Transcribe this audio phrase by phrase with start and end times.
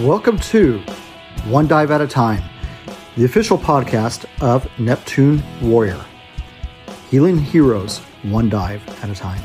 [0.00, 0.80] Welcome to
[1.46, 2.42] One Dive at a Time,
[3.16, 6.04] the official podcast of Neptune Warrior,
[7.10, 9.40] healing heroes one dive at a time.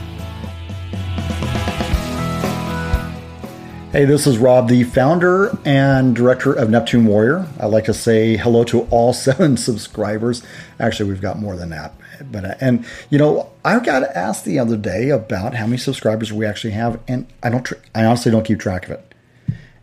[3.94, 7.48] Hey, this is Rob, the founder and director of Neptune Warrior.
[7.58, 10.44] I'd like to say hello to all seven subscribers.
[10.82, 11.94] Actually, we've got more than that.
[12.30, 16.34] But uh, and you know, I got asked the other day about how many subscribers
[16.34, 17.72] we actually have, and I don't.
[17.96, 19.11] I honestly don't keep track of it.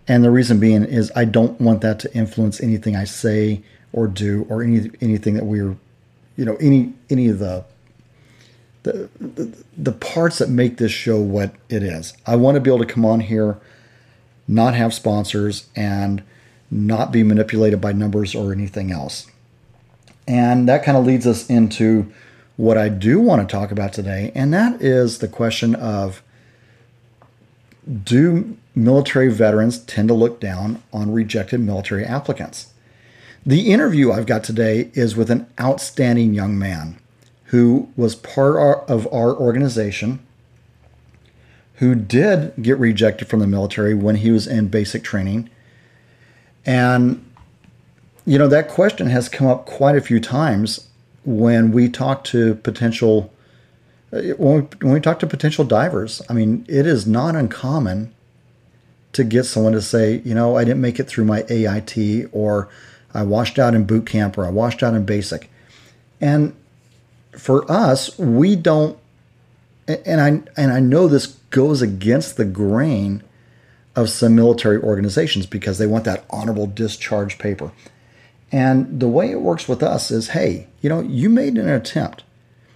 [0.08, 3.62] And the reason being is I don't want that to influence anything I say
[3.92, 5.76] or do or any anything that we're,
[6.36, 7.64] you know, any any of the
[8.84, 12.14] the, the, the parts that make this show what it is.
[12.26, 13.58] I want to be able to come on here,
[14.46, 16.22] not have sponsors, and
[16.70, 19.26] not be manipulated by numbers or anything else.
[20.26, 22.10] And that kind of leads us into
[22.56, 26.22] what I do want to talk about today, and that is the question of
[27.88, 32.72] do military veterans tend to look down on rejected military applicants?
[33.46, 36.98] The interview I've got today is with an outstanding young man
[37.44, 38.56] who was part
[38.88, 40.20] of our organization,
[41.76, 45.48] who did get rejected from the military when he was in basic training.
[46.66, 47.24] And,
[48.26, 50.88] you know, that question has come up quite a few times
[51.24, 53.32] when we talk to potential
[54.12, 58.14] Uh, when we, when we talk to potential divers, I mean, it is not uncommon
[59.12, 62.68] to get someone to say, you know, I didn't make it through my AIT, or
[63.14, 65.50] I washed out in boot camp, or I washed out in basic.
[66.20, 66.54] And
[67.32, 68.98] for us, we don't,
[69.86, 70.28] and I
[70.60, 73.22] and I know this goes against the grain
[73.96, 77.72] of some military organizations because they want that honorable discharge paper.
[78.52, 82.22] And the way it works with us is, hey, you know, you made an attempt.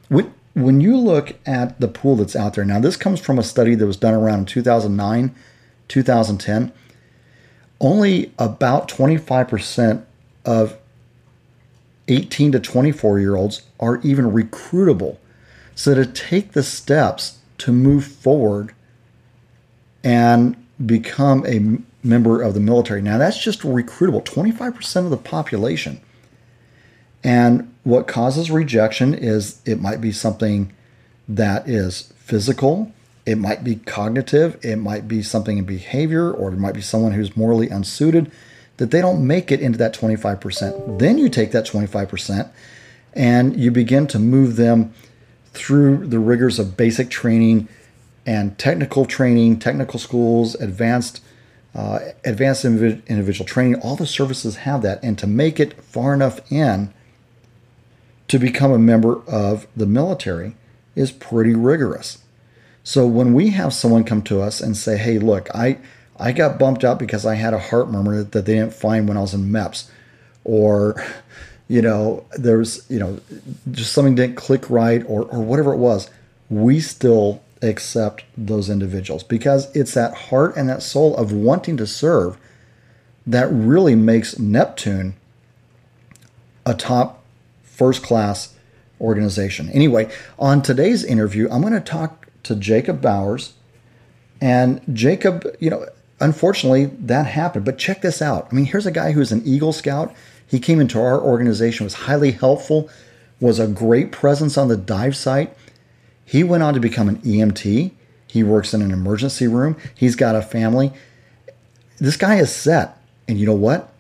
[0.09, 3.43] When, when you look at the pool that's out there now, this comes from a
[3.43, 5.35] study that was done around 2009,
[5.89, 6.73] 2010.
[7.81, 10.05] Only about 25%
[10.45, 10.77] of
[12.09, 15.17] 18 to 24 year olds are even recruitable.
[15.75, 18.75] So to take the steps to move forward
[20.05, 23.01] and become a member of the military.
[23.01, 26.01] Now that's just recruitable, 25% of the population.
[27.23, 30.73] And what causes rejection is it might be something
[31.29, 32.93] that is physical,
[33.27, 37.13] it might be cognitive, it might be something in behavior, or it might be someone
[37.13, 38.31] who's morally unsuited
[38.77, 40.99] that they don't make it into that 25%.
[40.99, 42.51] Then you take that 25%
[43.15, 44.93] and you begin to move them
[45.53, 47.69] through the rigors of basic training
[48.25, 51.23] and technical training, technical schools, advanced
[51.75, 53.77] uh, advanced individual training.
[53.77, 56.93] All the services have that, and to make it far enough in
[58.33, 60.57] to become a member of the military
[60.97, 62.17] is pretty rigorous.
[62.83, 65.77] So when we have someone come to us and say, "Hey, look, I
[66.19, 69.19] I got bumped out because I had a heart murmur that they didn't find when
[69.19, 69.85] I was in MEPS,"
[70.45, 70.97] or
[71.69, 73.21] you know, there's you know,
[73.71, 76.09] just something didn't click right, or or whatever it was,
[76.49, 81.87] we still accept those individuals because it's that heart and that soul of wanting to
[81.87, 82.39] serve
[83.27, 85.17] that really makes Neptune
[86.65, 87.22] a top
[87.83, 88.55] first class
[89.01, 89.69] organization.
[89.71, 93.55] Anyway, on today's interview, I'm going to talk to Jakob Bowers.
[94.41, 95.87] And Jakob, you know,
[96.21, 97.65] unfortunately, that happened.
[97.65, 98.47] But check this out.
[98.49, 100.15] I mean, here's a guy who's an Eagle Scout.
[100.47, 102.89] He came into our organization, was highly helpful,
[103.41, 105.53] was a great presence on the dive site.
[106.25, 107.91] He went on to become an EMT.
[108.29, 109.77] He works in an emergency room.
[109.93, 110.93] He's got a family.
[111.99, 112.97] This guy is set.
[113.27, 113.93] And you know what?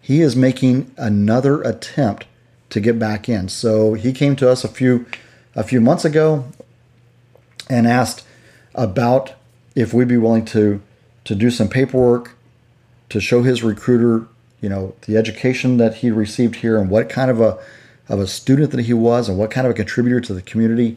[0.00, 2.26] He is making another attempt
[2.70, 3.48] to get back in.
[3.48, 5.06] So he came to us a few
[5.54, 6.46] a few months ago
[7.68, 8.24] and asked
[8.74, 9.34] about
[9.74, 10.80] if we'd be willing to
[11.24, 12.36] to do some paperwork
[13.08, 14.26] to show his recruiter,
[14.60, 17.58] you know, the education that he received here and what kind of a
[18.08, 20.96] of a student that he was and what kind of a contributor to the community.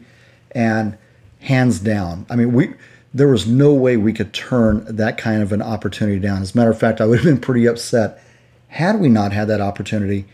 [0.52, 0.96] And
[1.40, 2.74] hands down, I mean, we
[3.12, 6.42] there was no way we could turn that kind of an opportunity down.
[6.42, 8.20] As a matter of fact, I would have been pretty upset
[8.68, 10.24] had we not had that opportunity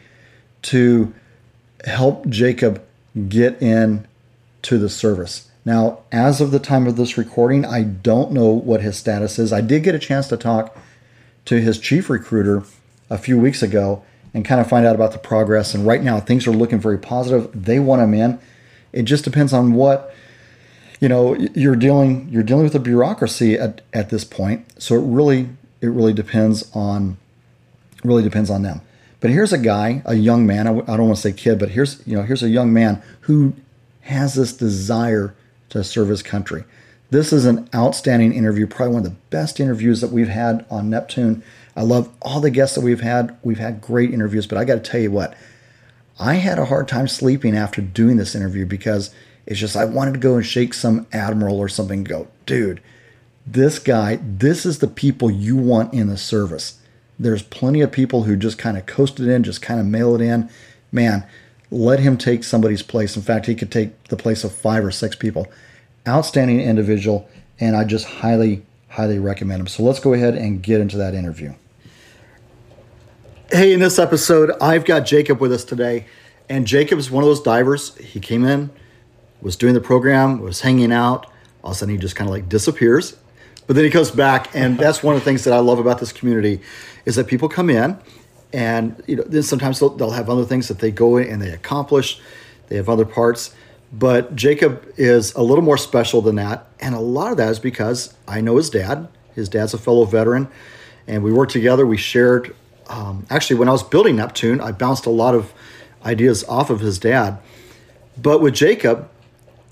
[0.63, 1.15] to
[1.85, 2.83] help Jakob
[3.29, 4.07] get in
[4.63, 5.49] to the service.
[5.65, 9.53] Now, as of the time of this recording, I don't know what his status is.
[9.53, 10.77] I did get a chance to talk
[11.45, 12.65] to his chief recruiter
[13.09, 15.75] a few weeks ago and kind of find out about the progress.
[15.75, 17.51] And right now, things are looking very positive.
[17.53, 18.39] They want him in.
[18.93, 20.15] It just depends on what
[21.01, 24.67] you know you're dealing you're dealing with a bureaucracy at, at this point.
[24.81, 25.49] So it really
[25.81, 27.17] it really depends on
[28.05, 28.81] really depends on them.
[29.21, 30.67] But here's a guy, a young man.
[30.67, 33.55] I, don't want to say kid, but here's you know here's a young man who
[34.03, 35.35] has this desire
[35.69, 36.65] to serve his country.
[37.11, 40.91] This is an outstanding interview, probably one of the best interviews that we've had on
[40.91, 41.43] Neptune.
[41.77, 43.37] I love all the guests that we've had.
[43.43, 45.37] We've had great interviews, but I got to tell you what,
[46.19, 49.13] I had a hard time sleeping after doing this interview because
[49.47, 52.81] it's just I wanted to go and shake some admiral or something go, dude,
[53.47, 56.80] this guy, this is the people you want in the service.
[57.21, 60.23] There's plenty of people who just kind of coasted in, just kind of mail it
[60.23, 60.49] in.
[60.91, 61.27] Man,
[61.71, 63.15] let him take somebody's place.
[63.15, 65.47] In fact, he could take the place of five or six people.
[66.09, 67.29] Outstanding individual,
[67.61, 69.67] and I just highly, highly recommend him.
[69.67, 71.53] So let's go ahead and get into that interview.
[73.53, 76.07] Hey, in this episode, I've got Jakob with us today.
[76.49, 77.97] And Jakob is one of those divers.
[77.99, 78.71] He came in,
[79.43, 81.27] was doing the program, was hanging out.
[81.63, 83.15] All of a sudden, he just kind of like disappears.
[83.67, 86.01] But then he comes back, and that's one of the things that I love about
[86.01, 86.61] this community
[87.05, 87.99] is that people come in,
[88.53, 91.41] and you know, then sometimes they'll, they'll have other things that they go in and
[91.41, 92.21] they accomplish.
[92.69, 93.55] They have other parts,
[93.93, 97.59] but Jakob is a little more special than that, and a lot of that is
[97.59, 99.09] because I know his dad.
[99.35, 100.49] His dad's a fellow veteran,
[101.07, 101.87] and we worked together.
[101.87, 102.55] We shared.
[102.89, 105.53] Um, actually, when I was building Neptune, I bounced a lot of
[106.05, 107.39] ideas off of his dad.
[108.21, 109.09] But with Jacob,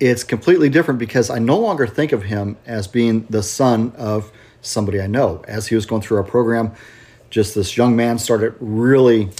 [0.00, 4.30] it's completely different because I no longer think of him as being the son of
[4.62, 5.44] somebody I know.
[5.48, 6.72] As he was going through our program,
[7.30, 9.30] just this young man started really,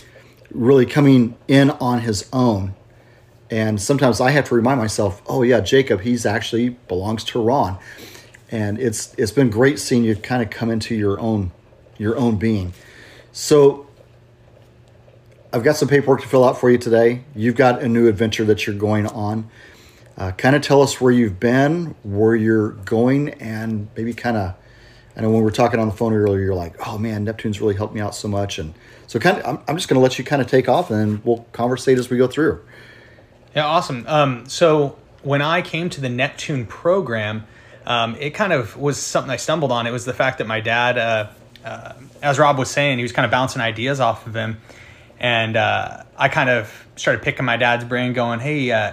[0.51, 2.75] really coming in on his own.
[3.51, 7.79] And sometimes I have to remind myself, oh yeah, Jakob, he's actually belongs to Ron.
[8.51, 11.53] And it's it's been great seeing you kind of come into your own
[11.97, 12.73] your own being.
[13.33, 13.87] So
[15.53, 17.25] I've got some paperwork to fill out for you today.
[17.35, 19.51] You've got a new adventure that you're going on.
[20.17, 24.55] Uh, kind of tell us where you've been, where you're going, and maybe kind of.
[25.23, 27.75] Know when we were talking on the phone earlier, you're like, "Oh man, Neptune's really
[27.75, 28.75] helped me out so much," and
[29.07, 29.47] so kind of.
[29.47, 32.09] I'm, I'm just going to let you kind of take off, and we'll conversate as
[32.09, 32.61] we go through.
[33.55, 34.05] Yeah, awesome.
[34.07, 37.47] Um, so when I came to the Neptune program,
[37.87, 39.87] um, it kind of was something I stumbled on.
[39.87, 41.29] It was the fact that my dad, uh,
[41.65, 44.59] uh, as Rob was saying, he was kind of bouncing ideas off of him,
[45.19, 48.93] and uh, I kind of started picking my dad's brain, going, "Hey, uh,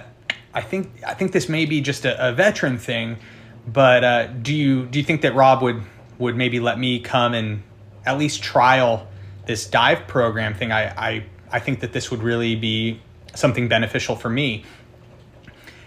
[0.52, 3.18] I think I think this may be just a, a veteran thing,
[3.66, 5.82] but uh, do you do you think that Rob would
[6.18, 7.62] would maybe let me come and
[8.04, 9.06] at least trial
[9.46, 10.72] this dive program thing?
[10.72, 13.00] I I, I think that this would really be
[13.34, 14.64] something beneficial for me.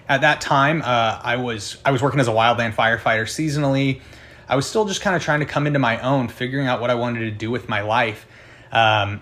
[0.07, 4.01] At that time, uh, I was I was working as a wildland firefighter seasonally.
[4.47, 6.89] I was still just kind of trying to come into my own, figuring out what
[6.89, 8.25] I wanted to do with my life.
[8.71, 9.21] Um,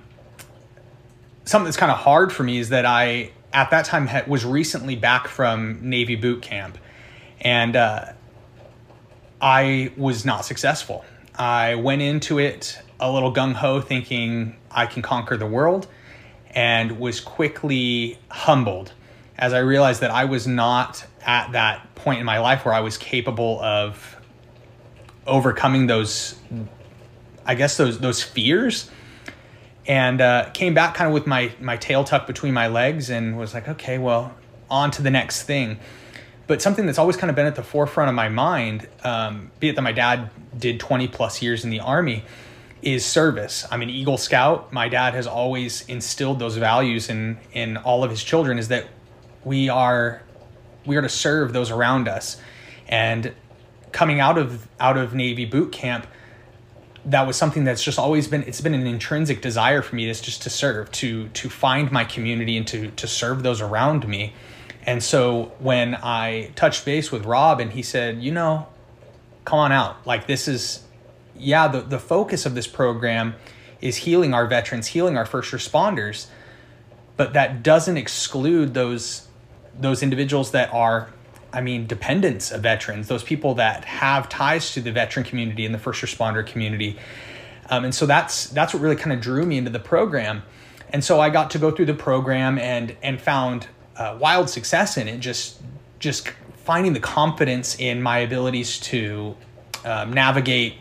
[1.44, 4.96] something that's kind of hard for me is that I at that time was recently
[4.96, 6.78] back from Navy boot camp,
[7.42, 8.14] and uh,
[9.42, 11.06] I was not successful.
[11.36, 15.88] I went into it a little gung ho, thinking I can conquer the world,
[16.52, 18.94] and was quickly humbled
[19.38, 22.80] as I realized that I was not at that point in my life where I
[22.80, 24.16] was capable of
[25.28, 26.36] overcoming those,
[27.46, 28.90] I guess those those fears
[29.86, 33.38] and uh, came back kind of with my my tail tucked between my legs and
[33.38, 34.36] was like, okay, well,
[34.70, 35.80] on to the next thing.
[36.48, 39.70] But something that's always kind of been at the forefront of my mind, um, be
[39.70, 42.24] it that my dad did 20 plus years in the army,
[42.82, 43.66] is service.
[43.70, 44.72] I'm an Eagle Scout.
[44.72, 48.60] My dad has always instilled those values in in all of his children.
[48.60, 48.88] Is that
[49.44, 50.22] we are
[50.86, 52.40] we are to serve those around us,
[52.88, 53.34] and
[53.92, 56.08] coming out of out of Navy boot camp
[57.08, 60.20] that was something that's just always been it's been an intrinsic desire for me is
[60.20, 64.34] just to serve to to find my community and to to serve those around me
[64.88, 68.66] and so when i touched base with rob and he said you know
[69.46, 70.84] come on out like this is
[71.36, 73.36] yeah the, the focus of this program
[73.82, 76.26] is healing our veterans healing our first responders
[77.16, 79.28] but that doesn't exclude those
[79.80, 81.10] those individuals that are
[81.54, 85.74] I mean, dependents of veterans, those people that have ties to the veteran community and
[85.74, 86.98] the first responder community.
[87.70, 90.44] Um, and so that's that's what really kind of drew me into the program.
[90.90, 93.68] And so I got to go through the program and and found
[93.98, 95.20] uh, wild success in it.
[95.20, 95.62] Just
[96.00, 96.30] just
[96.64, 99.36] finding the confidence in my abilities to
[99.86, 100.76] um, navigate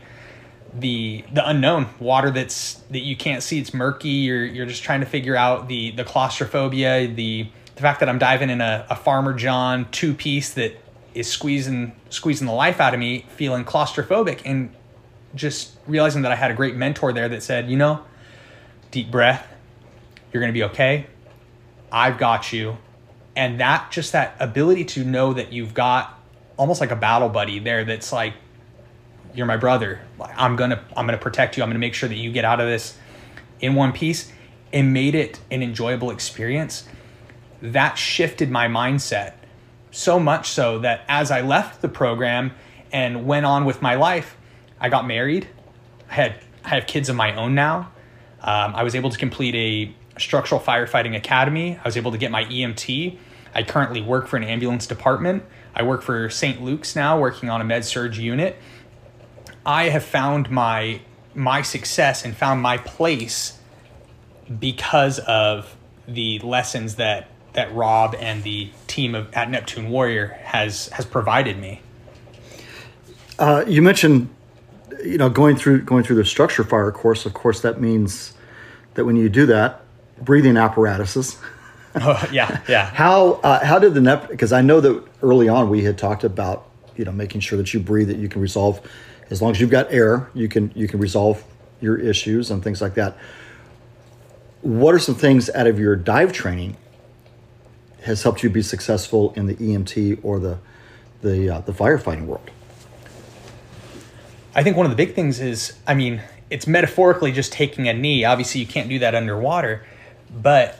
[0.75, 3.59] the the unknown water that's that you can't see.
[3.59, 4.09] It's murky.
[4.09, 8.19] You're you're just trying to figure out the the claustrophobia, the the fact that I'm
[8.19, 10.77] diving in a, a Farmer John two piece that
[11.15, 14.75] is squeezing squeezing the life out of me, feeling claustrophobic, and
[15.35, 18.05] just realizing that I had a great mentor there that said, you know,
[18.91, 19.47] deep breath,
[20.33, 21.07] you're gonna be okay.
[21.91, 22.77] I've got you.
[23.37, 26.19] And that just that ability to know that you've got
[26.57, 28.35] almost like a battle buddy there that's like,
[29.35, 30.01] you're my brother.
[30.19, 31.63] I'm gonna I'm gonna protect you.
[31.63, 32.97] I'm gonna make sure that you get out of this
[33.61, 34.33] in one piece.
[34.73, 36.89] It made it an enjoyable experience
[37.61, 39.35] that shifted my mindset
[39.91, 42.53] so much so that as I left the program
[42.93, 44.37] and went on with my life.
[44.81, 45.49] I got married.
[46.09, 47.93] I had I have kids of my own now.
[48.41, 51.79] Um, I was able to complete a structural firefighting academy.
[51.83, 53.19] I was able to get my EMT.
[53.55, 55.43] I currently work for an ambulance department.
[55.75, 56.63] I work for St.
[56.63, 58.57] Luke's now, working on a med surg unit.
[59.65, 61.01] I have found my
[61.35, 63.59] my success and found my place
[64.59, 65.77] because of
[66.09, 71.59] the lessons that that Rob and the team of at Neptune Warrior has has provided
[71.59, 71.81] me.
[73.39, 74.29] Uh, you mentioned,
[75.05, 77.27] you know, going through going through the structure fire course.
[77.27, 78.35] Of course, that means
[78.95, 79.83] that when you do that,
[80.21, 81.39] breathing apparatuses.
[81.95, 82.87] oh, yeah, yeah.
[82.95, 84.29] How uh, how did the NEP?
[84.29, 87.73] Because I know that early on we had talked about you know making sure that
[87.73, 88.81] you breathe that you can resolve
[89.31, 91.43] as long as you've got air you can you can resolve
[91.81, 93.17] your issues and things like that.
[94.63, 96.77] What are some things out of your dive training
[98.03, 100.59] has helped you be successful in the EMT or the
[101.23, 102.51] the uh, the firefighting world?
[104.55, 107.93] I think one of the big things is, I mean, it's metaphorically just taking a
[107.93, 108.25] knee.
[108.25, 109.85] Obviously, you can't do that underwater,
[110.31, 110.79] but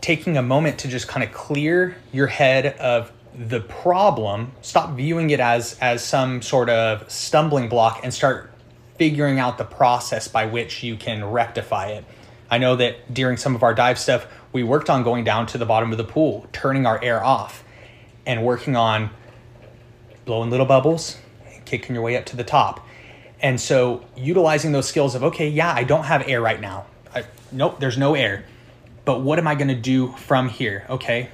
[0.00, 5.30] taking a moment to just kind of clear your head of the problem, stop viewing
[5.30, 8.50] it as as some sort of stumbling block and start
[8.96, 12.04] figuring out the process by which you can rectify it.
[12.50, 15.58] I know that during some of our dive stuff, we worked on going down to
[15.58, 17.64] the bottom of the pool, turning our air off,
[18.26, 19.10] and working on
[20.24, 21.16] blowing little bubbles,
[21.64, 22.86] kicking your way up to the top.
[23.40, 26.86] And so utilizing those skills of, okay, yeah, I don't have air right now.
[27.14, 28.44] I, nope, there's no air.
[29.04, 30.86] But what am I going to do from here?
[30.88, 31.30] Okay,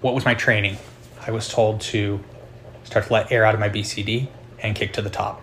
[0.00, 0.76] what was my training?
[1.24, 2.22] I was told to
[2.84, 5.42] start to let air out of my BCD and kick to the top.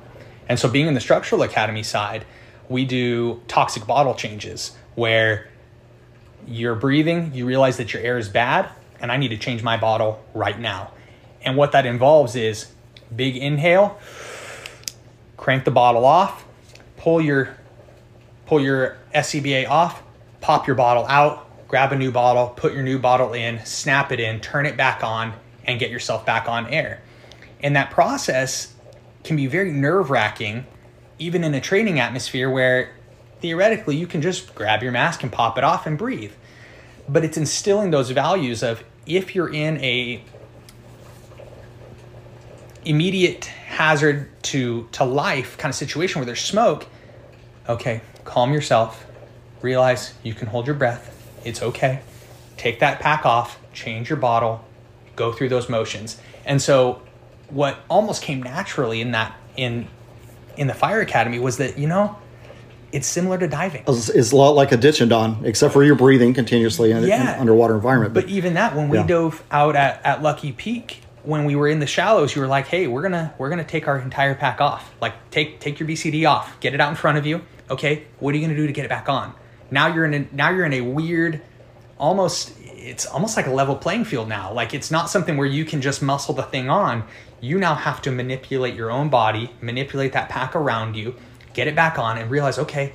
[0.49, 2.25] And so, being in the structural academy side,
[2.67, 5.47] we do toxic bottle changes where
[6.47, 8.69] you're breathing, you realize that your air is bad,
[8.99, 10.91] and I need to change my bottle right now.
[11.41, 12.71] And what that involves is
[13.15, 13.97] big inhale,
[15.37, 16.45] crank the bottle off,
[16.97, 17.55] pull your
[18.45, 20.01] pull your SCBA off,
[20.41, 24.19] pop your bottle out, grab a new bottle, put your new bottle in, snap it
[24.19, 25.33] in, turn it back on,
[25.65, 27.01] and get yourself back on air.
[27.61, 28.73] And that process
[29.23, 30.65] can be very nerve wracking,
[31.17, 32.95] even in a training atmosphere where
[33.41, 36.31] theoretically you can just grab your mask and pop it off and breathe.
[37.07, 40.23] But it's instilling those values of if you're in a
[42.85, 46.87] immediate hazard to to life kind of situation where there's smoke,
[47.67, 49.05] okay, calm yourself,
[49.61, 51.15] realize you can hold your breath.
[51.45, 52.01] It's okay.
[52.57, 54.63] Take that pack off, change your bottle,
[55.15, 56.19] go through those motions.
[56.45, 57.01] And so
[57.49, 59.87] what almost came naturally in that in
[60.57, 62.17] in the fire academy was that, you know,
[62.91, 63.83] it's similar to diving.
[63.87, 67.33] It's, a lot like a ditch and don, except for you're breathing continuously in Yeah.
[67.35, 68.13] an underwater environment.
[68.13, 69.05] But even that, when we Yeah.
[69.07, 72.67] dove out at, at Lucky Peak, when we were in the shallows, you were like,
[72.67, 74.91] "Hey, we're gonna we're gonna take our entire pack off.
[74.99, 77.41] Like, take take your BCD off, get it out in front of you.
[77.69, 79.33] Okay, what are you gonna do to get it back on?
[79.71, 81.41] Now you're in a now you're in a weird,
[81.97, 84.53] almost it's almost like a level playing field now.
[84.53, 87.03] Like it's not something where you can just muscle the thing on.
[87.41, 91.15] You now have to manipulate your own body, manipulate that pack around you,
[91.53, 92.93] get it back on, and realize, okay,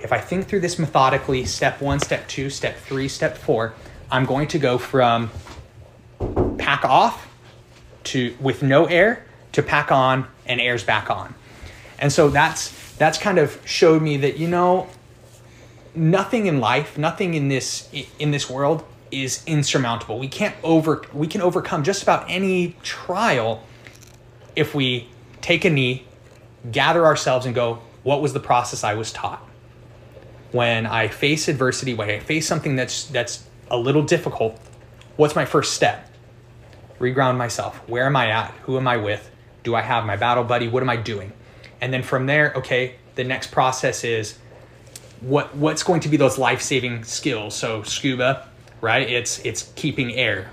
[0.00, 3.74] if I think through this methodically, step one, step two, step three, step four,
[4.10, 5.30] I'm going to go from
[6.58, 7.28] pack off
[8.04, 11.34] to with no air to pack on and air's back on.
[11.98, 14.88] And so that's that's kind of showed me that you know
[15.94, 20.18] nothing in life, nothing in this in this world is insurmountable.
[20.18, 23.62] We can't over we can overcome just about any trial
[24.56, 25.08] if we
[25.40, 26.06] take a knee,
[26.70, 29.40] gather ourselves and go, what was the process I was taught?
[30.52, 34.58] When I face adversity, when I face something that's that's a little difficult,
[35.16, 36.08] what's my first step?
[36.98, 37.76] Reground myself.
[37.88, 38.50] Where am I at?
[38.62, 39.30] Who am I with?
[39.62, 40.68] Do I have my battle buddy?
[40.68, 41.32] What am I doing?
[41.80, 44.38] And then from there, okay, the next process is
[45.20, 47.54] what what's going to be those life-saving skills?
[47.54, 48.46] So scuba
[48.80, 49.08] right?
[49.08, 50.50] It's it's keeping air.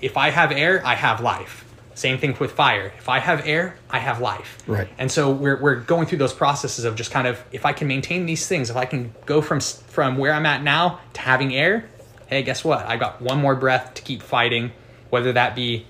[0.00, 1.64] If i have air i have life.
[1.94, 2.92] Same thing with fire.
[2.98, 4.58] If i have air i have life.
[4.66, 4.88] Right.
[4.98, 7.88] and so we're, we're going through those processes of just kind of if i can
[7.88, 11.54] maintain these things if i can go from from where i'm at now to having
[11.54, 11.88] air
[12.26, 12.86] hey guess what?
[12.86, 14.72] I got one more breath to keep fighting
[15.10, 15.86] whether that be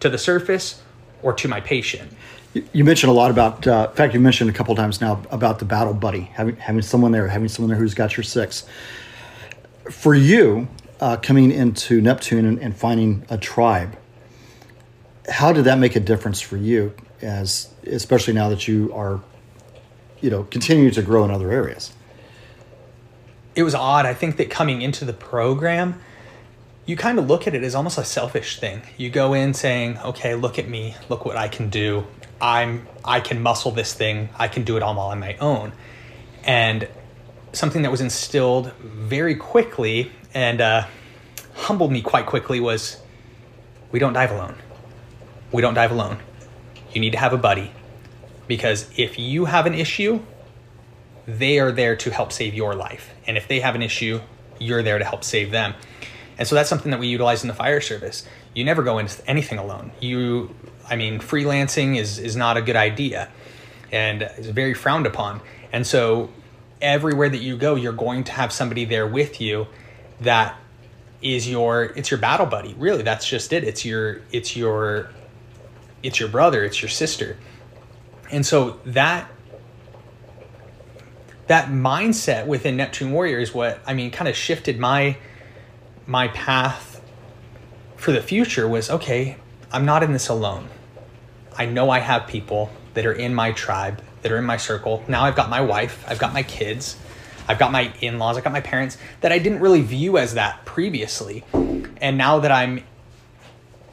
[0.00, 0.82] to the surface
[1.22, 2.10] or to my patient
[2.72, 3.66] You mentioned a lot about.
[3.66, 6.82] Uh, in fact, you mentioned a couple times now about the battle buddy, having having
[6.82, 8.64] someone there, having someone there who's got your six.
[9.90, 10.68] For you,
[11.00, 13.96] uh, coming into Neptune and, and finding a tribe,
[15.28, 16.94] how did that make a difference for you?
[17.20, 19.20] As especially now that you are,
[20.22, 21.92] you know, continuing to grow in other areas.
[23.54, 24.06] it was odd.
[24.06, 26.00] I think that coming into the program,
[26.86, 28.82] you kind of look at it as almost a selfish thing.
[28.96, 32.06] You go in saying, okay, look at me, look what I can do.
[32.40, 34.28] I'm I can muscle this thing.
[34.36, 35.72] I can do it all on my own.
[36.44, 36.88] And
[37.52, 40.86] something that was instilled very quickly and uh,
[41.54, 42.98] humbled me quite quickly was
[43.90, 44.54] we don't dive alone.
[45.50, 46.18] We don't dive alone.
[46.92, 47.72] You need to have a buddy
[48.46, 50.20] because if you have an issue,
[51.26, 53.10] they are there to help save your life.
[53.26, 54.20] And if they have an issue,
[54.58, 55.74] you're there to help save them.
[56.38, 58.26] And so that's something that we utilize in the fire service.
[58.54, 59.90] You never go into anything alone.
[60.00, 60.54] You,
[60.88, 63.30] I mean, freelancing is, is not a good idea
[63.90, 65.40] and is very frowned upon.
[65.72, 66.30] And so
[66.80, 69.66] everywhere that you go, you're going to have somebody there with you
[70.20, 70.56] that
[71.22, 72.74] is your it's your battle buddy.
[72.74, 73.64] Really, that's just it.
[73.64, 75.10] It's your it's your
[76.02, 77.36] it's your brother, it's your sister.
[78.30, 79.30] And so that
[81.46, 85.16] that mindset within Neptune Warrior is what I mean kind of shifted my
[86.06, 87.00] my path
[87.96, 89.36] for the future was okay,
[89.72, 90.68] I'm not in this alone.
[91.56, 95.02] I know I have people that are in my tribe, that are in my circle.
[95.08, 96.96] Now I've got my wife, I've got my kids,
[97.48, 100.34] I've got my in laws, I've got my parents that I didn't really view as
[100.34, 101.44] that previously.
[102.00, 102.84] And now that I'm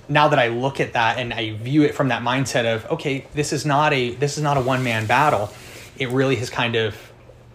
[0.10, 3.26] now that I look at that and I view it from that mindset of okay,
[3.34, 5.52] this is not a this is not a one man battle.
[5.98, 6.96] It really has kind of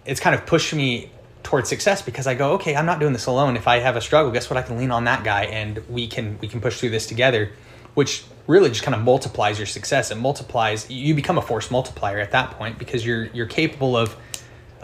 [0.05, 1.11] it's kind of pushed me
[1.49, 3.57] towards success because I go, okay, I'm not doing this alone.
[3.57, 4.59] If I have a struggle, guess what?
[4.59, 7.53] I can lean on that guy and we can we can push through this together,
[7.95, 10.11] which really just kind of multiplies your success.
[10.11, 14.15] It multiplies you become a force multiplier at that point because you're you're capable of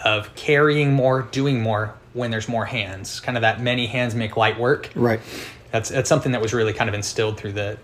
[0.02, 3.21] of carrying more, doing more when there's more hands.
[3.21, 4.88] Kind of that many hands make light work.
[4.94, 5.21] Right.
[5.71, 7.76] That's that's something that was really kind of instilled through the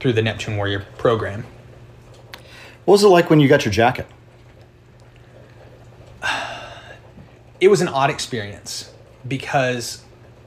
[0.00, 1.46] through the Neptune Warrior program.
[2.86, 4.08] What was it like when you got your jacket?
[7.60, 8.92] It was an odd experience
[9.26, 10.02] because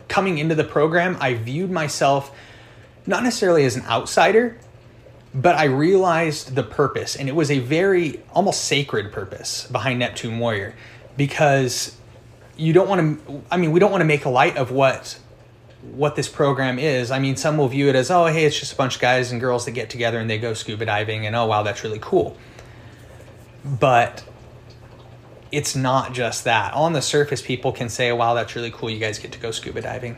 [0.08, 2.36] coming into the program, I viewed myself
[3.06, 4.58] not necessarily as an outsider,
[5.34, 10.40] but I realized the purpose, and it was a very almost sacred purpose behind Neptune
[10.40, 10.76] Warrior
[11.18, 11.96] because
[12.58, 15.20] you don't want to, I mean, we don't want to make a light of what
[15.94, 17.10] what this program is.
[17.10, 19.32] I mean, some will view it as, oh, hey, it's just a bunch of guys
[19.32, 22.00] and girls that get together and they go scuba diving, and oh, wow, that's really
[22.02, 22.36] cool.
[23.64, 24.24] But
[25.52, 26.74] it's not just that.
[26.74, 28.90] On the surface, people can say, wow, that's really cool.
[28.90, 30.18] You guys get to go scuba diving.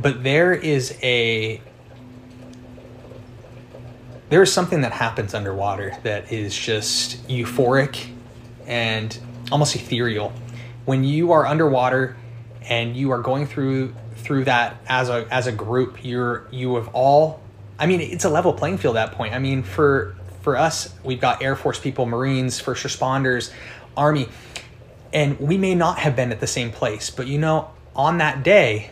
[0.00, 1.60] But there is a.
[4.28, 8.08] There is something that happens underwater that is just euphoric
[8.66, 9.16] and
[9.52, 10.32] almost ethereal.
[10.84, 12.16] When you are underwater
[12.62, 16.88] and you are going through through that as a as a group, you're you have
[16.92, 17.40] all
[17.78, 19.34] I mean, it's a level playing field at that point.
[19.34, 23.52] I mean, for for us, we've got Air Force people, Marines, first responders,
[23.96, 24.28] army.
[25.12, 28.42] And we may not have been at the same place, but you know, on that
[28.42, 28.90] day,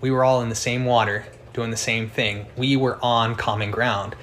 [0.00, 2.46] we were all in the same water doing the same thing.
[2.56, 4.14] We were on common ground.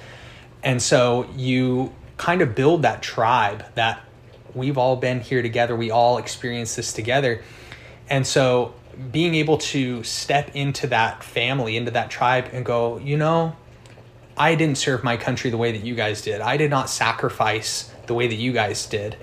[0.62, 4.00] And so you kind of build that tribe that
[4.54, 7.42] we've all been here together, we all experience this together.
[8.08, 8.74] And so
[9.10, 13.56] being able to step into that family, into that tribe, and go, you know,
[14.36, 16.40] I didn't serve my country the way that you guys did.
[16.40, 19.16] I did not sacrifice the way that you guys did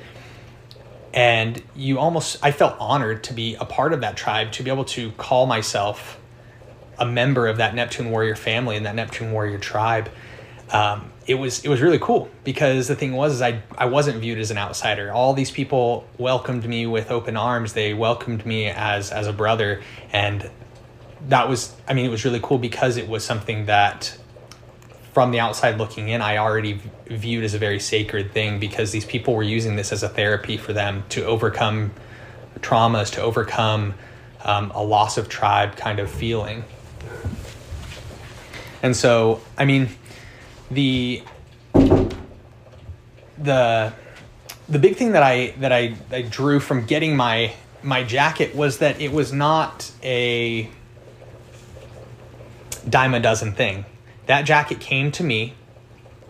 [1.20, 4.72] and you almost i felt honored to be a part of that tribe to be
[4.72, 6.20] able to call myself
[7.00, 10.10] a member of that neptune warrior family and that neptune warrior tribe.
[10.72, 14.20] Um, it was it was really cool because the thing was is I, I wasn't
[14.20, 15.12] viewed as an outsider.
[15.12, 17.74] All these people welcomed me with open arms.
[17.74, 19.82] They welcomed me as as a brother.
[20.12, 20.50] And
[21.28, 24.18] that was i mean it was really cool because it was something that
[25.20, 29.04] from the outside looking in, I already viewed as a very sacred thing because these
[29.04, 31.92] people were using this as a therapy for them to overcome
[32.62, 33.96] traumas, to overcome
[34.46, 36.64] um, a loss of tribe kind of feeling.
[38.82, 39.90] And so, I mean,
[40.72, 41.22] the
[43.38, 43.92] the
[44.70, 47.52] the big thing that I that I, I drew from getting my
[47.84, 50.70] my jacket was that it was not a
[52.88, 53.84] dime a dozen thing
[54.30, 55.56] that jacket came to me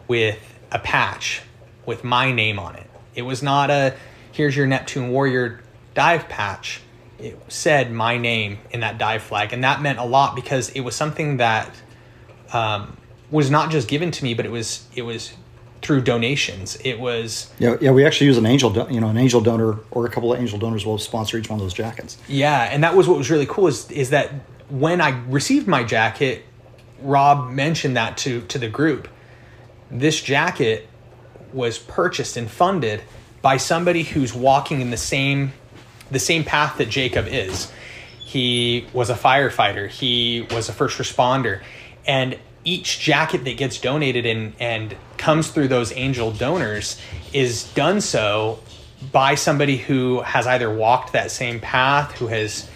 [0.07, 0.39] with
[0.71, 1.41] a patch
[1.85, 2.89] with my name on it.
[3.13, 3.93] It was not a
[4.31, 5.62] here's your Neptune Warrior
[5.95, 6.79] dive patch.
[7.19, 10.79] It said my name in that dive flag, and that meant a lot because it
[10.79, 11.69] was something that
[12.53, 12.95] um,
[13.31, 15.33] was not just given to me, but it was it was
[15.81, 16.77] through donations.
[16.85, 17.91] It was yeah, yeah.
[17.91, 20.39] We actually use an angel, do- you know, an angel donor or a couple of
[20.39, 22.17] angel donors will sponsor each one of those jackets.
[22.29, 24.31] Yeah, and that was what was really cool is is that
[24.69, 26.45] when I received my jacket,
[27.01, 29.07] Rob mentioned that to to the group.
[29.91, 30.88] This jacket
[31.53, 33.01] was purchased and funded
[33.41, 35.53] by somebody who's walking in the same
[36.12, 37.71] the same path that Jakob is.
[38.25, 41.62] He was a firefighter, he was a first responder,
[42.05, 46.99] and each jacket that gets donated and and comes through those angel donors
[47.33, 48.59] is done so
[49.12, 52.69] by somebody who has either walked that same path, who has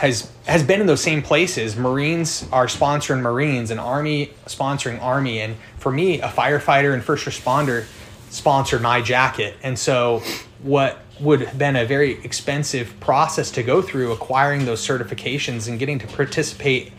[0.00, 1.76] has has been in those same places.
[1.76, 7.26] Marines are sponsoring Marines, and Army sponsoring Army, and for me, a firefighter and first
[7.26, 7.84] responder
[8.30, 9.58] sponsored my jacket.
[9.62, 10.22] And so,
[10.62, 15.78] what would have been a very expensive process to go through acquiring those certifications and
[15.78, 16.92] getting to participate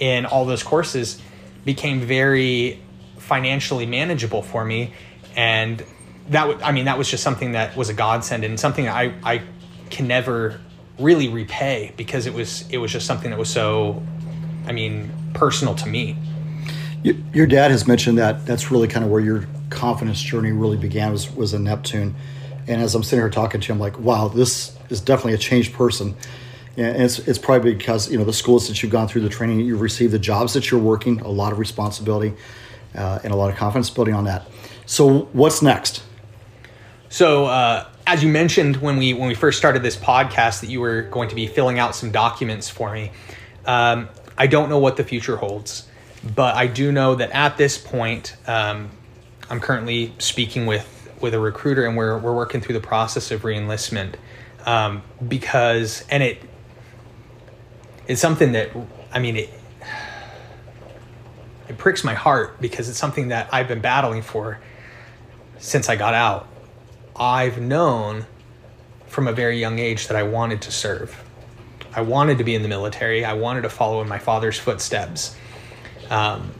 [0.00, 1.22] in all those courses
[1.64, 2.82] became very
[3.18, 4.92] financially manageable for me
[5.36, 5.84] and
[6.28, 9.14] that w- I mean that was just something that was a godsend and something I
[9.22, 9.42] I
[9.90, 10.60] can never
[10.98, 14.02] really repay because it was it was just something that was so
[14.66, 16.16] I mean personal to me.
[17.02, 21.12] Your dad has mentioned that that's really kind of where your confidence journey really began
[21.12, 22.14] was was in Neptune.
[22.68, 25.72] And as I'm sitting here talking to him, like, wow, this is definitely a changed
[25.72, 26.14] person.
[26.76, 29.58] And it's, it's probably because you know the schools that you've gone through, the training
[29.58, 32.34] that you've received, the jobs that you're working, a lot of responsibility,
[32.94, 34.46] uh, and a lot of confidence building on that.
[34.86, 36.02] So what's next?
[37.08, 40.80] So, uh, as you mentioned when we when we first started this podcast, that you
[40.80, 43.12] were going to be filling out some documents for me.
[43.66, 45.88] Um, I don't know what the future holds,
[46.34, 48.90] but I do know that at this point, um,
[49.48, 50.88] I'm currently speaking with
[51.20, 54.14] with a recruiter, and we're we're working through the process of reenlistment
[54.66, 56.42] um, because, and it
[58.08, 58.70] it's something that
[59.12, 59.50] I mean it
[61.68, 64.58] it pricks my heart because it's something that I've been battling for
[65.58, 66.48] since I got out
[67.16, 68.26] I've known
[69.06, 71.22] from a very young age that I wanted to serve.
[71.94, 73.24] I wanted to be in the military.
[73.24, 75.36] I wanted to follow in my father's footsteps,
[76.08, 76.52] um,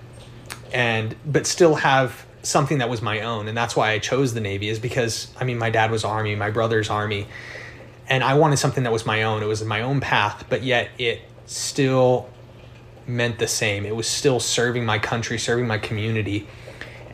[0.72, 3.48] and but still have something that was my own.
[3.48, 4.68] And that's why I chose the Navy.
[4.68, 7.26] Is because I mean, my dad was Army, my brother's Army,
[8.08, 9.42] and I wanted something that was my own.
[9.42, 12.28] It was my own path, but yet it still
[13.06, 13.86] meant the same.
[13.86, 16.46] It was still serving my country, serving my community,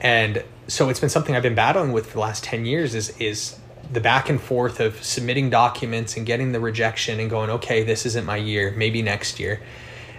[0.01, 3.11] and so it's been something I've been battling with for the last 10 years is
[3.19, 3.59] is
[3.91, 8.05] the back and forth of submitting documents and getting the rejection and going, okay, this
[8.05, 9.63] isn't my year, maybe next year.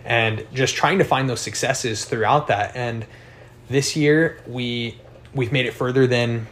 [0.04, 2.76] And just trying to find those successes throughout that.
[2.76, 3.06] And
[3.70, 4.98] this year we
[5.34, 6.48] we've made it further than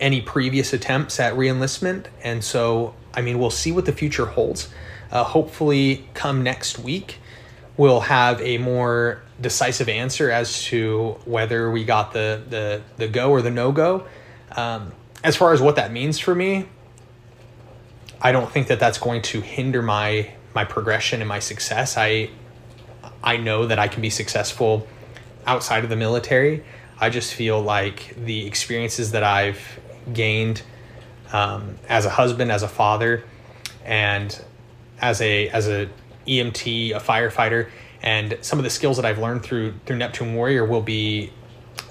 [0.00, 2.06] any previous attempts at reenlistment.
[2.22, 4.70] And so I mean we'll see what the future holds.
[5.10, 7.18] Uh, hopefully come next week
[7.76, 13.30] we'll have a more decisive answer as to whether we got the the the go
[13.30, 14.06] or the no go.
[14.52, 16.66] Um, as far as what that means for me,
[18.20, 21.96] I don't think that that's going to hinder my my progression and my success.
[21.96, 22.30] I
[23.22, 24.86] I know that I can be successful
[25.46, 26.64] outside of the military.
[26.98, 29.80] I just feel like the experiences that I've
[30.12, 30.62] gained
[31.32, 33.24] um, as a husband, as a father,
[33.84, 34.38] and
[35.00, 35.88] as a as a
[36.26, 37.68] EMT, a firefighter,
[38.02, 41.32] and some of the skills that I've learned through through Neptune Warrior will be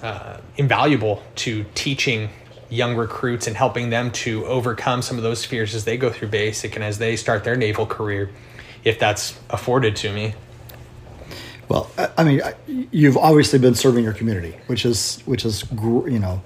[0.02, 2.30] uh, invaluable to teaching
[2.68, 6.28] young recruits and helping them to overcome some of those fears as they go through
[6.28, 8.30] basic and as they start their naval career,
[8.84, 10.34] if that's afforded to me.
[11.68, 12.40] Well, I mean,
[12.92, 16.42] you've obviously been serving your community, which is which is you know,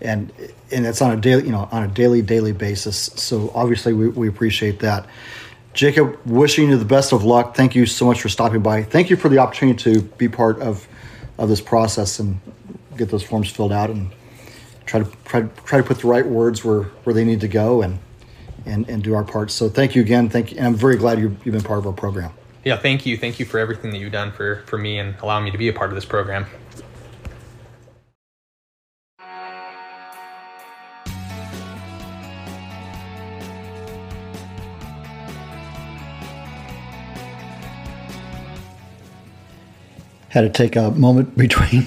[0.00, 0.32] and
[0.72, 2.96] and it's on a daily you know on a daily daily basis.
[2.96, 5.06] So obviously we, we appreciate that.
[5.74, 7.56] Jakob, wishing you the best of luck.
[7.56, 8.84] Thank you so much for stopping by.
[8.84, 10.86] Thank you for the opportunity to be part of
[11.36, 12.38] of this process and
[12.96, 14.12] get those forms filled out and
[14.86, 17.82] try to try, try to put the right words where, where they need to go
[17.82, 17.98] and,
[18.64, 19.50] and and do our part.
[19.50, 20.28] So thank you again.
[20.28, 20.58] Thank you.
[20.58, 22.32] And I'm very glad you, you've been part of our program.
[22.64, 23.16] Yeah, thank you.
[23.16, 25.68] Thank you for everything that you've done for for me and allowing me to be
[25.68, 26.46] a part of this program.
[40.34, 41.86] Had to take a moment between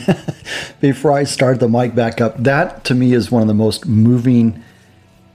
[0.80, 2.38] before I start the mic back up.
[2.38, 4.64] That to me is one of the most moving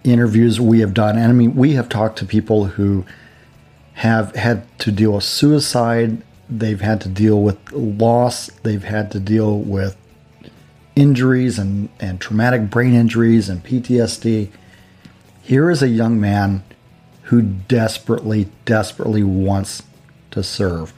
[0.03, 1.17] interviews we have done.
[1.17, 3.05] And I mean, we have talked to people who
[3.95, 9.21] have had to deal with suicide, they've had to deal with loss, they've had to
[9.21, 9.95] deal with
[10.97, 14.51] injuries and, and traumatic brain injuries and PTSD.
[15.43, 16.65] Here is a young man
[17.25, 19.83] who desperately, desperately wants
[20.31, 20.95] to serve.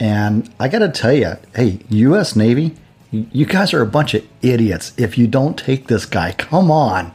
[0.00, 2.34] And I got to tell you, hey, U.S.
[2.34, 2.74] Navy,
[3.12, 6.32] you guys are a bunch of idiots if you don't take this guy.
[6.32, 7.12] Come on.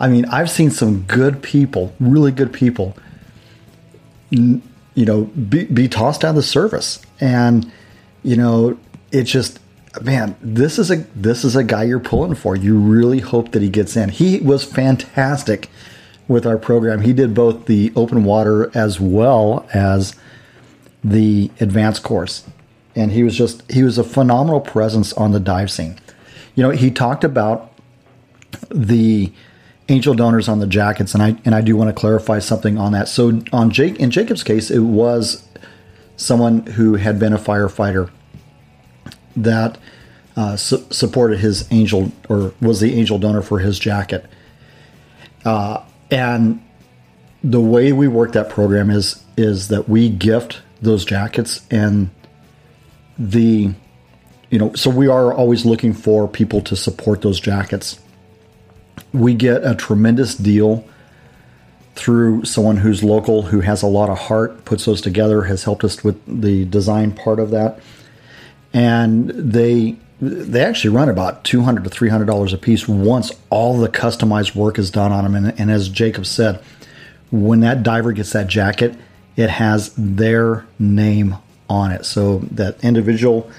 [0.00, 2.96] I mean, I've seen some good people, really good people,
[4.30, 4.60] you
[4.96, 7.00] know, be, be tossed out of the service.
[7.20, 7.70] And,
[8.22, 8.78] you know,
[9.12, 9.60] it just,
[10.02, 12.56] man, this is a this is a guy you're pulling for.
[12.56, 14.08] You really hope that he gets in.
[14.08, 15.68] He was fantastic
[16.26, 17.02] with our program.
[17.02, 20.16] He did both the open water as well as
[21.04, 22.44] the advanced course.
[22.96, 25.98] and he was just he was a phenomenal presence on the dive scene.
[26.54, 27.72] You know, he talked about
[28.70, 29.32] the
[29.88, 32.92] angel donors on the jackets, and I and I do want to clarify something on
[32.92, 33.08] that.
[33.08, 35.46] So on Jake in Jakob's case, it was
[36.16, 38.10] someone who had been a firefighter
[39.36, 39.76] that
[40.36, 44.24] uh, su- supported his angel or was the angel donor for his jacket.
[45.44, 46.62] Uh, and
[47.42, 52.10] the way we work that program is is that we gift those jackets and
[53.18, 53.72] the
[54.50, 57.98] you know so we are always looking for people to support those jackets.
[59.12, 60.86] We get a tremendous deal
[61.94, 65.84] through someone who's local who has a lot of heart puts those together has helped
[65.84, 67.80] us with the design part of that.
[68.72, 73.88] And they they actually run about 200 to 300 dollars a piece once all the
[73.88, 76.62] customized work is done on them and, and as jakob said
[77.30, 78.96] when that diver gets that jacket
[79.36, 81.36] it has their name
[81.68, 82.04] on it.
[82.04, 83.50] So that individual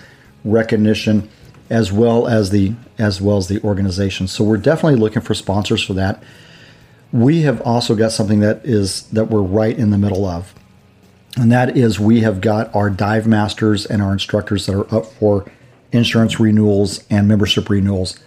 [0.43, 1.29] recognition
[1.69, 4.27] as well as the as well as the organization.
[4.27, 6.23] So we're definitely looking for sponsors for that.
[7.11, 10.53] We have also got something that is that we're right in the middle of.
[11.37, 15.05] And that is we have got our dive masters and our instructors that are up
[15.05, 15.51] for
[15.91, 18.19] insurance renewals and membership renewals.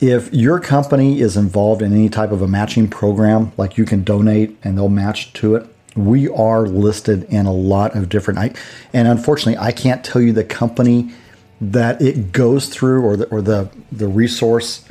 [0.00, 4.02] If your company is involved in any type of a matching program, like you can
[4.02, 8.38] donate and they'll match to it, we are listed in a lot of different.
[8.38, 8.52] I,
[8.92, 11.12] and unfortunately, I can't tell you the company
[11.60, 14.86] that it goes through or the or the the resource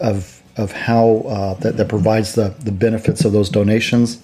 [0.00, 4.22] of of how uh, that, that provides the the benefits of those donations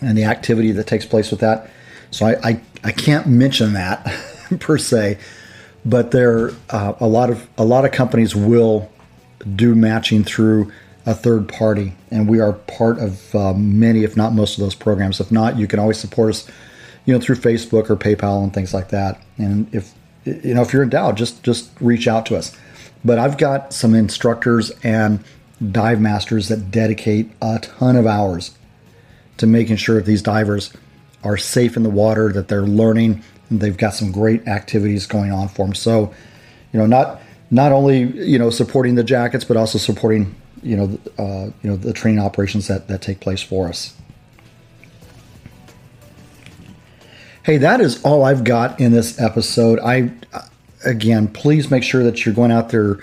[0.00, 1.70] and the activity that takes place with that.
[2.10, 4.04] So I I, I can't mention that
[4.60, 5.18] per se
[5.86, 8.90] but there uh, a lot of a lot of companies will
[9.54, 10.72] do matching through
[11.06, 14.74] a third party, and we are part of uh, many, if not most of those
[14.74, 15.20] programs.
[15.20, 16.48] If not, you can always support us,
[17.04, 19.22] you know, through Facebook or PayPal and things like that.
[19.38, 22.56] And if you know if you're in doubt, just just reach out to us.
[23.04, 25.22] But I've got some instructors and
[25.70, 28.56] dive masters that dedicate a ton of hours
[29.36, 30.72] to making sure that these divers
[31.22, 35.30] are safe in the water, that they're learning and they've got some great activities going
[35.30, 35.74] on for them.
[35.74, 36.12] So,
[36.72, 40.34] you know, not not only you know supporting the jackets, but also supporting
[40.66, 43.94] you know uh, you know the training operations that that take place for us.
[47.42, 49.78] Hey, that is all I've got in this episode.
[49.80, 50.10] I
[50.84, 52.98] again, please make sure that you're going out there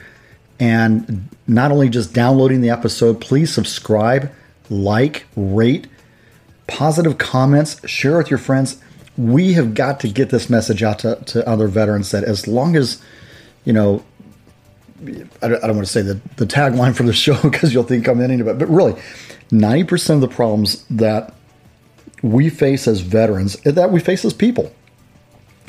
[0.60, 4.32] and not only just downloading the episode, please subscribe,
[4.70, 5.88] like, rate,
[6.68, 8.78] positive comments, share with your friends
[9.18, 12.76] we have got to get this message out to, to other veterans that as long
[12.76, 13.02] as,
[13.64, 14.04] you know,
[15.42, 18.22] I don't, want to say the, the tagline for the show because you'll think I'm
[18.22, 18.94] into it, but really,
[19.52, 21.34] 90% of the problems that
[22.22, 24.74] we face as veterans, eh, that we face as people,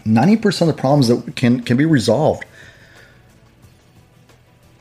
[0.05, 2.45] 90% of the problems that can, can be resolved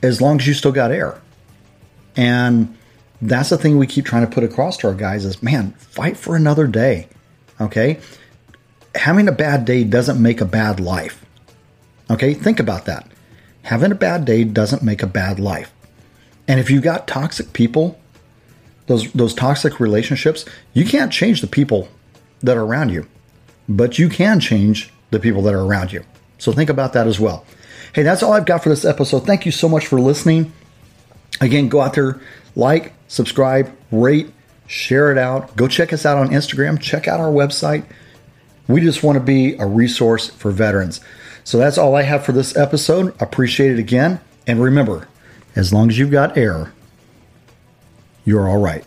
[0.04, 1.20] as long as you still got air.
[2.16, 2.78] And
[3.22, 6.18] that's the thing we keep trying to put across to our guys is man, fight
[6.18, 7.08] for another day.
[7.60, 8.00] Okay
[8.96, 11.26] having a bad day doesn't make a bad life.
[12.10, 13.08] Okay, think about that.
[13.64, 15.74] Having a bad day doesn't make a bad life.
[16.48, 18.00] And if you've got toxic people,
[18.88, 21.88] those those toxic relationships, you can't change the people
[22.42, 23.08] that are around you,
[23.70, 26.04] but you can change the people that are around you.
[26.38, 27.46] So think about that as well.
[27.94, 29.26] Hey, that's all I've got for this episode.
[29.26, 30.52] Thank you so much for listening.
[31.40, 32.20] Again, go out there,
[32.56, 34.32] like, subscribe, rate,
[34.68, 35.56] share it out.
[35.56, 36.80] Go check us out on Instagram.
[36.80, 37.86] Check out our website
[38.68, 41.02] we just want to be a resource for veterans.
[41.44, 43.14] So that's all I have for this episode.
[43.22, 44.20] Appreciate it again.
[44.48, 45.08] And remember,
[45.56, 46.74] as long as you've got air,
[48.26, 48.86] you're all right.